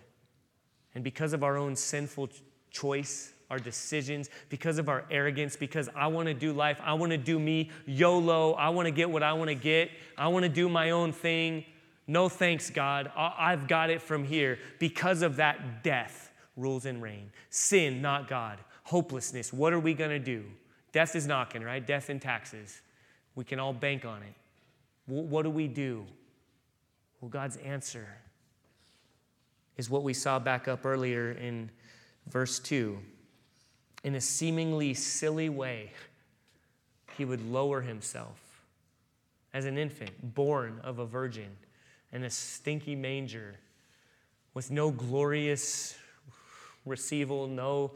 [0.97, 2.31] And because of our own sinful
[2.73, 7.13] choice, our decisions, because of our arrogance, because I want to do life, I want
[7.13, 10.43] to do me, YOLO, I want to get what I want to get, I want
[10.43, 11.65] to do my own thing.
[12.09, 13.13] No thanks, God.
[13.17, 14.59] I've got it from here.
[14.81, 17.31] Because of that, death rules and reign.
[17.49, 18.59] Sin, not God.
[18.83, 20.45] Hopelessness, what are we going to do?
[20.93, 21.87] Death is knocking, right?
[21.87, 22.81] Death and taxes.
[23.35, 24.35] We can all bank on it.
[25.07, 26.05] What do we do?
[27.21, 28.07] Well, God's answer
[29.77, 31.71] is what we saw back up earlier in
[32.29, 32.99] verse 2.
[34.05, 35.93] In a seemingly silly way,
[37.17, 38.39] he would lower himself
[39.55, 41.57] as an infant, born of a virgin,
[42.13, 43.57] in a stinky manger,
[44.55, 45.97] with no glorious
[46.85, 47.93] receival, no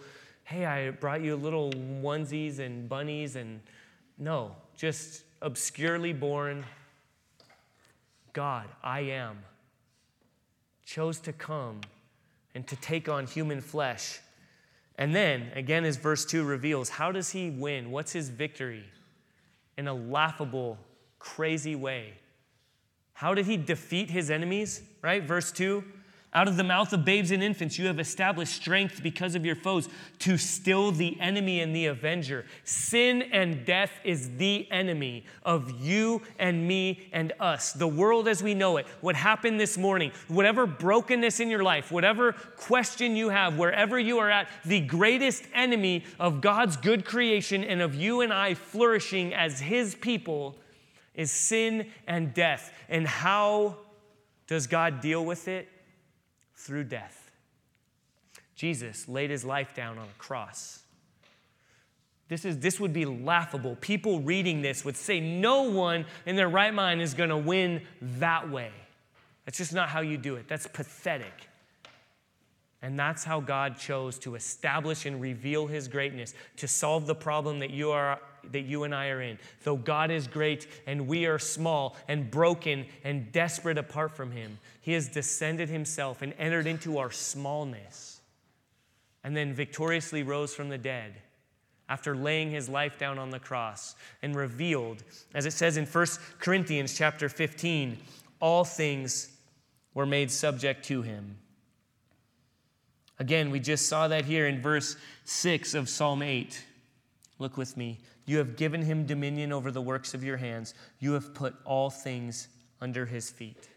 [0.52, 3.60] hey, I brought you little onesies and bunnies, and
[4.18, 6.64] no, just obscurely born
[8.34, 9.38] God, I am,
[10.84, 11.80] chose to come
[12.54, 14.20] and to take on human flesh.
[14.96, 17.90] And then, again, as verse 2 reveals, how does he win?
[17.90, 18.84] What's his victory?
[19.76, 20.78] In a laughable,
[21.18, 22.14] crazy way.
[23.14, 24.82] How did he defeat his enemies?
[25.02, 25.22] Right?
[25.22, 25.84] Verse 2
[26.34, 29.54] out of the mouth of babes and infants, you have established strength because of your
[29.54, 29.88] foes
[30.20, 32.46] to still the enemy and the avenger.
[32.64, 37.74] Sin and death is the enemy of you and me and us.
[37.74, 41.92] The world as we know it, what happened this morning, whatever brokenness in your life,
[41.92, 47.62] whatever question you have, wherever you are at, the greatest enemy of God's good creation
[47.62, 50.56] and of you and I flourishing as His people
[51.14, 52.72] is sin and death.
[52.88, 53.76] And how
[54.46, 55.68] does God deal with it?
[56.62, 57.30] Through death.
[58.54, 60.80] Jesus laid his life down on a cross.
[62.28, 63.76] This, is, this would be laughable.
[63.80, 67.82] People reading this would say, No one in their right mind is going to win
[68.00, 68.70] that way.
[69.44, 70.46] That's just not how you do it.
[70.48, 71.48] That's pathetic.
[72.80, 77.58] And that's how God chose to establish and reveal his greatness, to solve the problem
[77.58, 78.20] that you are
[78.50, 79.38] that you and I are in.
[79.62, 84.58] Though God is great and we are small and broken and desperate apart from Him,
[84.80, 88.20] He has descended Himself and entered into our smallness
[89.24, 91.14] and then victoriously rose from the dead
[91.88, 95.02] after laying his life down on the cross and revealed
[95.34, 96.06] as it says in 1
[96.38, 97.98] Corinthians chapter 15
[98.40, 99.30] all things
[99.94, 101.36] were made subject to him
[103.18, 106.64] again we just saw that here in verse 6 of Psalm 8
[107.42, 107.98] Look with me.
[108.24, 110.74] You have given him dominion over the works of your hands.
[111.00, 112.48] You have put all things
[112.80, 113.68] under his feet.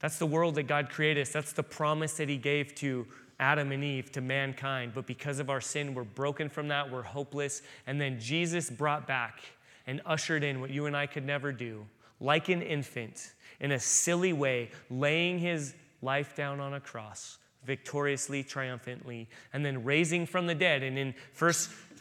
[0.00, 1.32] That's the world that God created us.
[1.32, 3.06] That's the promise that he gave to
[3.40, 4.92] Adam and Eve, to mankind.
[4.94, 6.90] But because of our sin, we're broken from that.
[6.90, 7.62] We're hopeless.
[7.86, 9.40] And then Jesus brought back
[9.86, 11.86] and ushered in what you and I could never do,
[12.20, 18.42] like an infant, in a silly way, laying his life down on a cross victoriously,
[18.42, 20.82] triumphantly, and then raising from the dead.
[20.82, 21.52] And in 1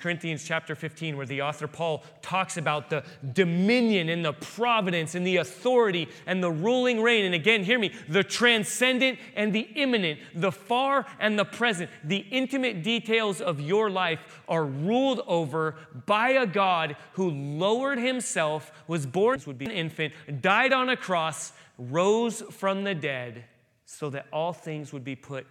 [0.04, 5.26] Corinthians chapter 15, where the author Paul talks about the dominion and the providence and
[5.26, 7.24] the authority and the ruling reign.
[7.24, 12.18] And again, hear me the transcendent and the immanent, the far and the present, the
[12.18, 15.76] intimate details of your life are ruled over
[16.06, 21.54] by a God who lowered himself, was born, be an infant, died on a cross,
[21.78, 23.45] rose from the dead
[23.86, 25.47] so that all things would be put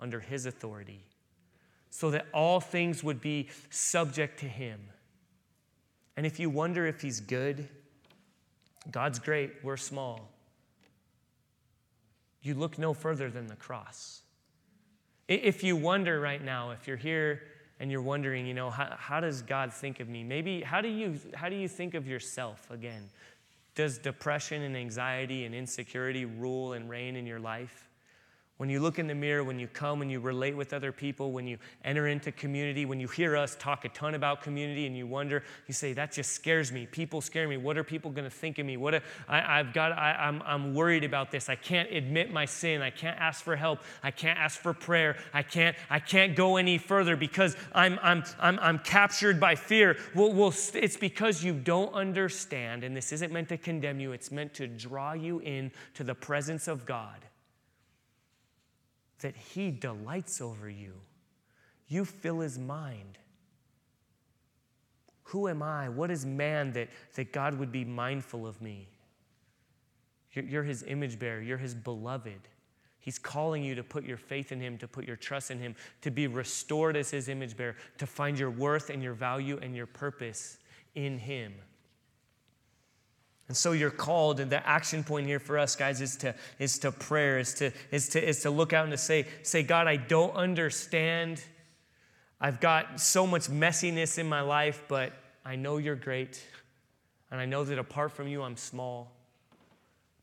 [0.00, 1.04] under his authority,
[1.94, 4.80] so that all things would be subject to him.
[6.16, 7.68] And if you wonder if he's good,
[8.90, 10.28] God's great, we're small.
[12.42, 14.22] You look no further than the cross.
[15.28, 17.42] If you wonder right now, if you're here
[17.78, 20.24] and you're wondering, you know, how, how does God think of me?
[20.24, 23.08] Maybe how do you how do you think of yourself again?
[23.76, 27.88] Does depression and anxiety and insecurity rule and reign in your life?
[28.56, 31.32] When you look in the mirror, when you come, when you relate with other people,
[31.32, 34.96] when you enter into community, when you hear us talk a ton about community and
[34.96, 36.86] you wonder, you say, that just scares me.
[36.86, 37.56] People scare me.
[37.56, 38.76] What are people going to think of me?
[38.76, 41.48] What I, have got, I, I'm, I'm worried about this.
[41.48, 42.80] I can't admit my sin.
[42.80, 43.80] I can't ask for help.
[44.04, 45.16] I can't ask for prayer.
[45.32, 49.96] I can't, I can't go any further because I'm, I'm, I'm, I'm captured by fear.
[50.14, 54.30] Well, well, it's because you don't understand, and this isn't meant to condemn you, it's
[54.30, 57.24] meant to draw you in to the presence of God
[59.20, 60.94] that He delights over you.
[61.88, 63.18] You fill His mind.
[65.24, 65.88] Who am I?
[65.88, 68.88] What is man that, that God would be mindful of me?
[70.32, 72.48] You're, you're His image bearer, you're His beloved.
[72.98, 75.74] He's calling you to put your faith in Him, to put your trust in Him,
[76.00, 79.76] to be restored as His image bearer, to find your worth and your value and
[79.76, 80.58] your purpose
[80.94, 81.52] in Him.
[83.48, 86.78] And so you're called, and the action point here for us, guys, is to, is
[86.78, 89.86] to prayer, is to, is, to, is to look out and to say, say, God,
[89.86, 91.42] I don't understand.
[92.40, 95.12] I've got so much messiness in my life, but
[95.44, 96.42] I know you're great.
[97.30, 99.12] And I know that apart from you, I'm small.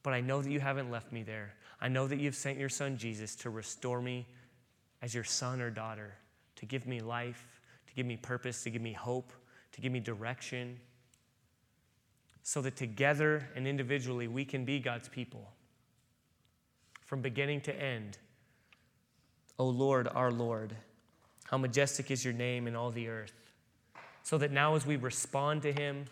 [0.02, 1.54] But I know that you haven't left me there.
[1.80, 4.26] I know that you've sent your son Jesus to restore me
[5.04, 6.16] as your son or daughter,
[6.56, 9.32] to give me life, to give me purpose, to give me hope,
[9.74, 10.80] to give me direction
[12.44, 15.52] so that together and individually we can be God's people
[17.06, 18.18] from beginning to end.
[19.60, 20.76] O Lord, our Lord,
[21.46, 23.34] how majestic is your name in all the earth.
[24.24, 26.06] So that now, as we respond to Him,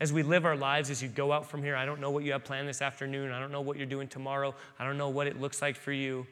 [0.00, 2.24] as we live our lives, as you go out from here, I don't know what
[2.24, 3.30] you have planned this afternoon.
[3.30, 4.54] I don't know what you're doing tomorrow.
[4.78, 6.26] I don't know what it looks like for you.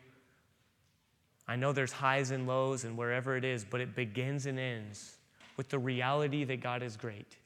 [1.47, 5.17] I know there's highs and lows and wherever it is, but it begins and ends
[5.57, 7.37] with the reality that God is great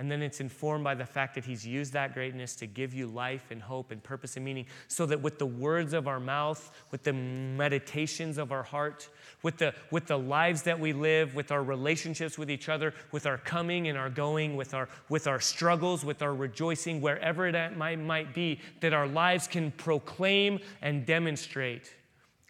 [0.00, 3.06] and then it's informed by the fact that He's used that greatness to give you
[3.06, 6.72] life and hope and purpose and meaning, so that with the words of our mouth,
[6.90, 9.10] with the meditations of our heart,
[9.42, 13.26] with the, with the lives that we live, with our relationships with each other, with
[13.26, 17.76] our coming and our going, with our, with our struggles, with our rejoicing, wherever it
[17.76, 21.94] might, might be, that our lives can proclaim and demonstrate,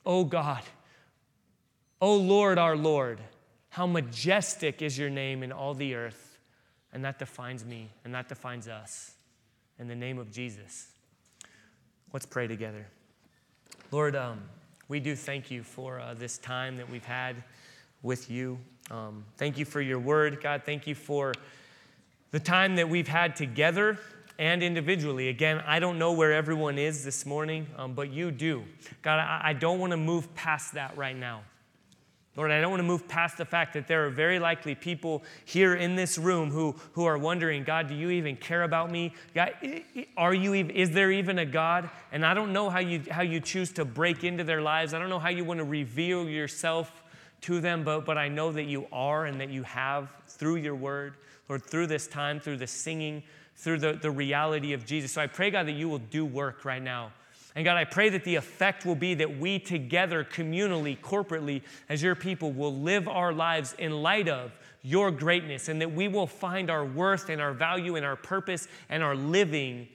[0.07, 0.63] Oh God,
[2.01, 3.21] Oh Lord, our Lord,
[3.71, 6.30] how majestic is your name in all the earth.
[6.93, 9.13] And that defines me, and that defines us.
[9.79, 10.89] In the name of Jesus.
[12.13, 12.87] Let's pray together.
[13.93, 14.43] Lord, um,
[14.89, 17.37] we do thank you for uh, this time that we've had
[18.03, 18.59] with you.
[18.91, 20.63] Um, thank you for your word, God.
[20.67, 21.33] Thank you for
[22.33, 23.99] the time that we've had together
[24.39, 25.29] and individually.
[25.29, 28.65] Again, I don't know where everyone is this morning, um, but you do.
[29.03, 31.43] God, I, I don't want to move past that right now.
[32.37, 35.25] Lord, I don't want to move past the fact that there are very likely people
[35.45, 39.15] here in this room who, who are wondering, God, do you even care about me?
[39.35, 39.53] God,
[40.17, 41.91] are you, is there even a God?
[42.13, 44.95] And I don't know how you, how you choose to break into their lives.
[44.95, 47.03] I don't know how you want to reveal yourself
[47.43, 50.77] to them, but, but I know that you are and that you have through your
[50.77, 51.15] word,
[51.49, 53.25] Lord, through this time, through the singing,
[53.57, 55.13] through the, the reality of Jesus.
[55.13, 57.13] So I pray, God, that you will do work right now
[57.55, 62.03] and God, I pray that the effect will be that we together, communally, corporately, as
[62.03, 66.27] your people, will live our lives in light of your greatness and that we will
[66.27, 69.89] find our worth and our value and our purpose and our living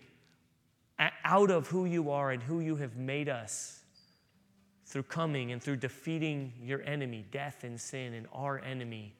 [1.24, 3.84] out of who you are and who you have made us
[4.86, 9.14] through coming and through defeating your enemy, death and sin, and our enemy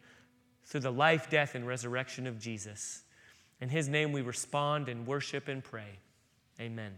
[0.66, 3.04] through the life, death, and resurrection of Jesus.
[3.60, 6.00] In his name we respond and worship and pray.
[6.60, 6.94] Amen.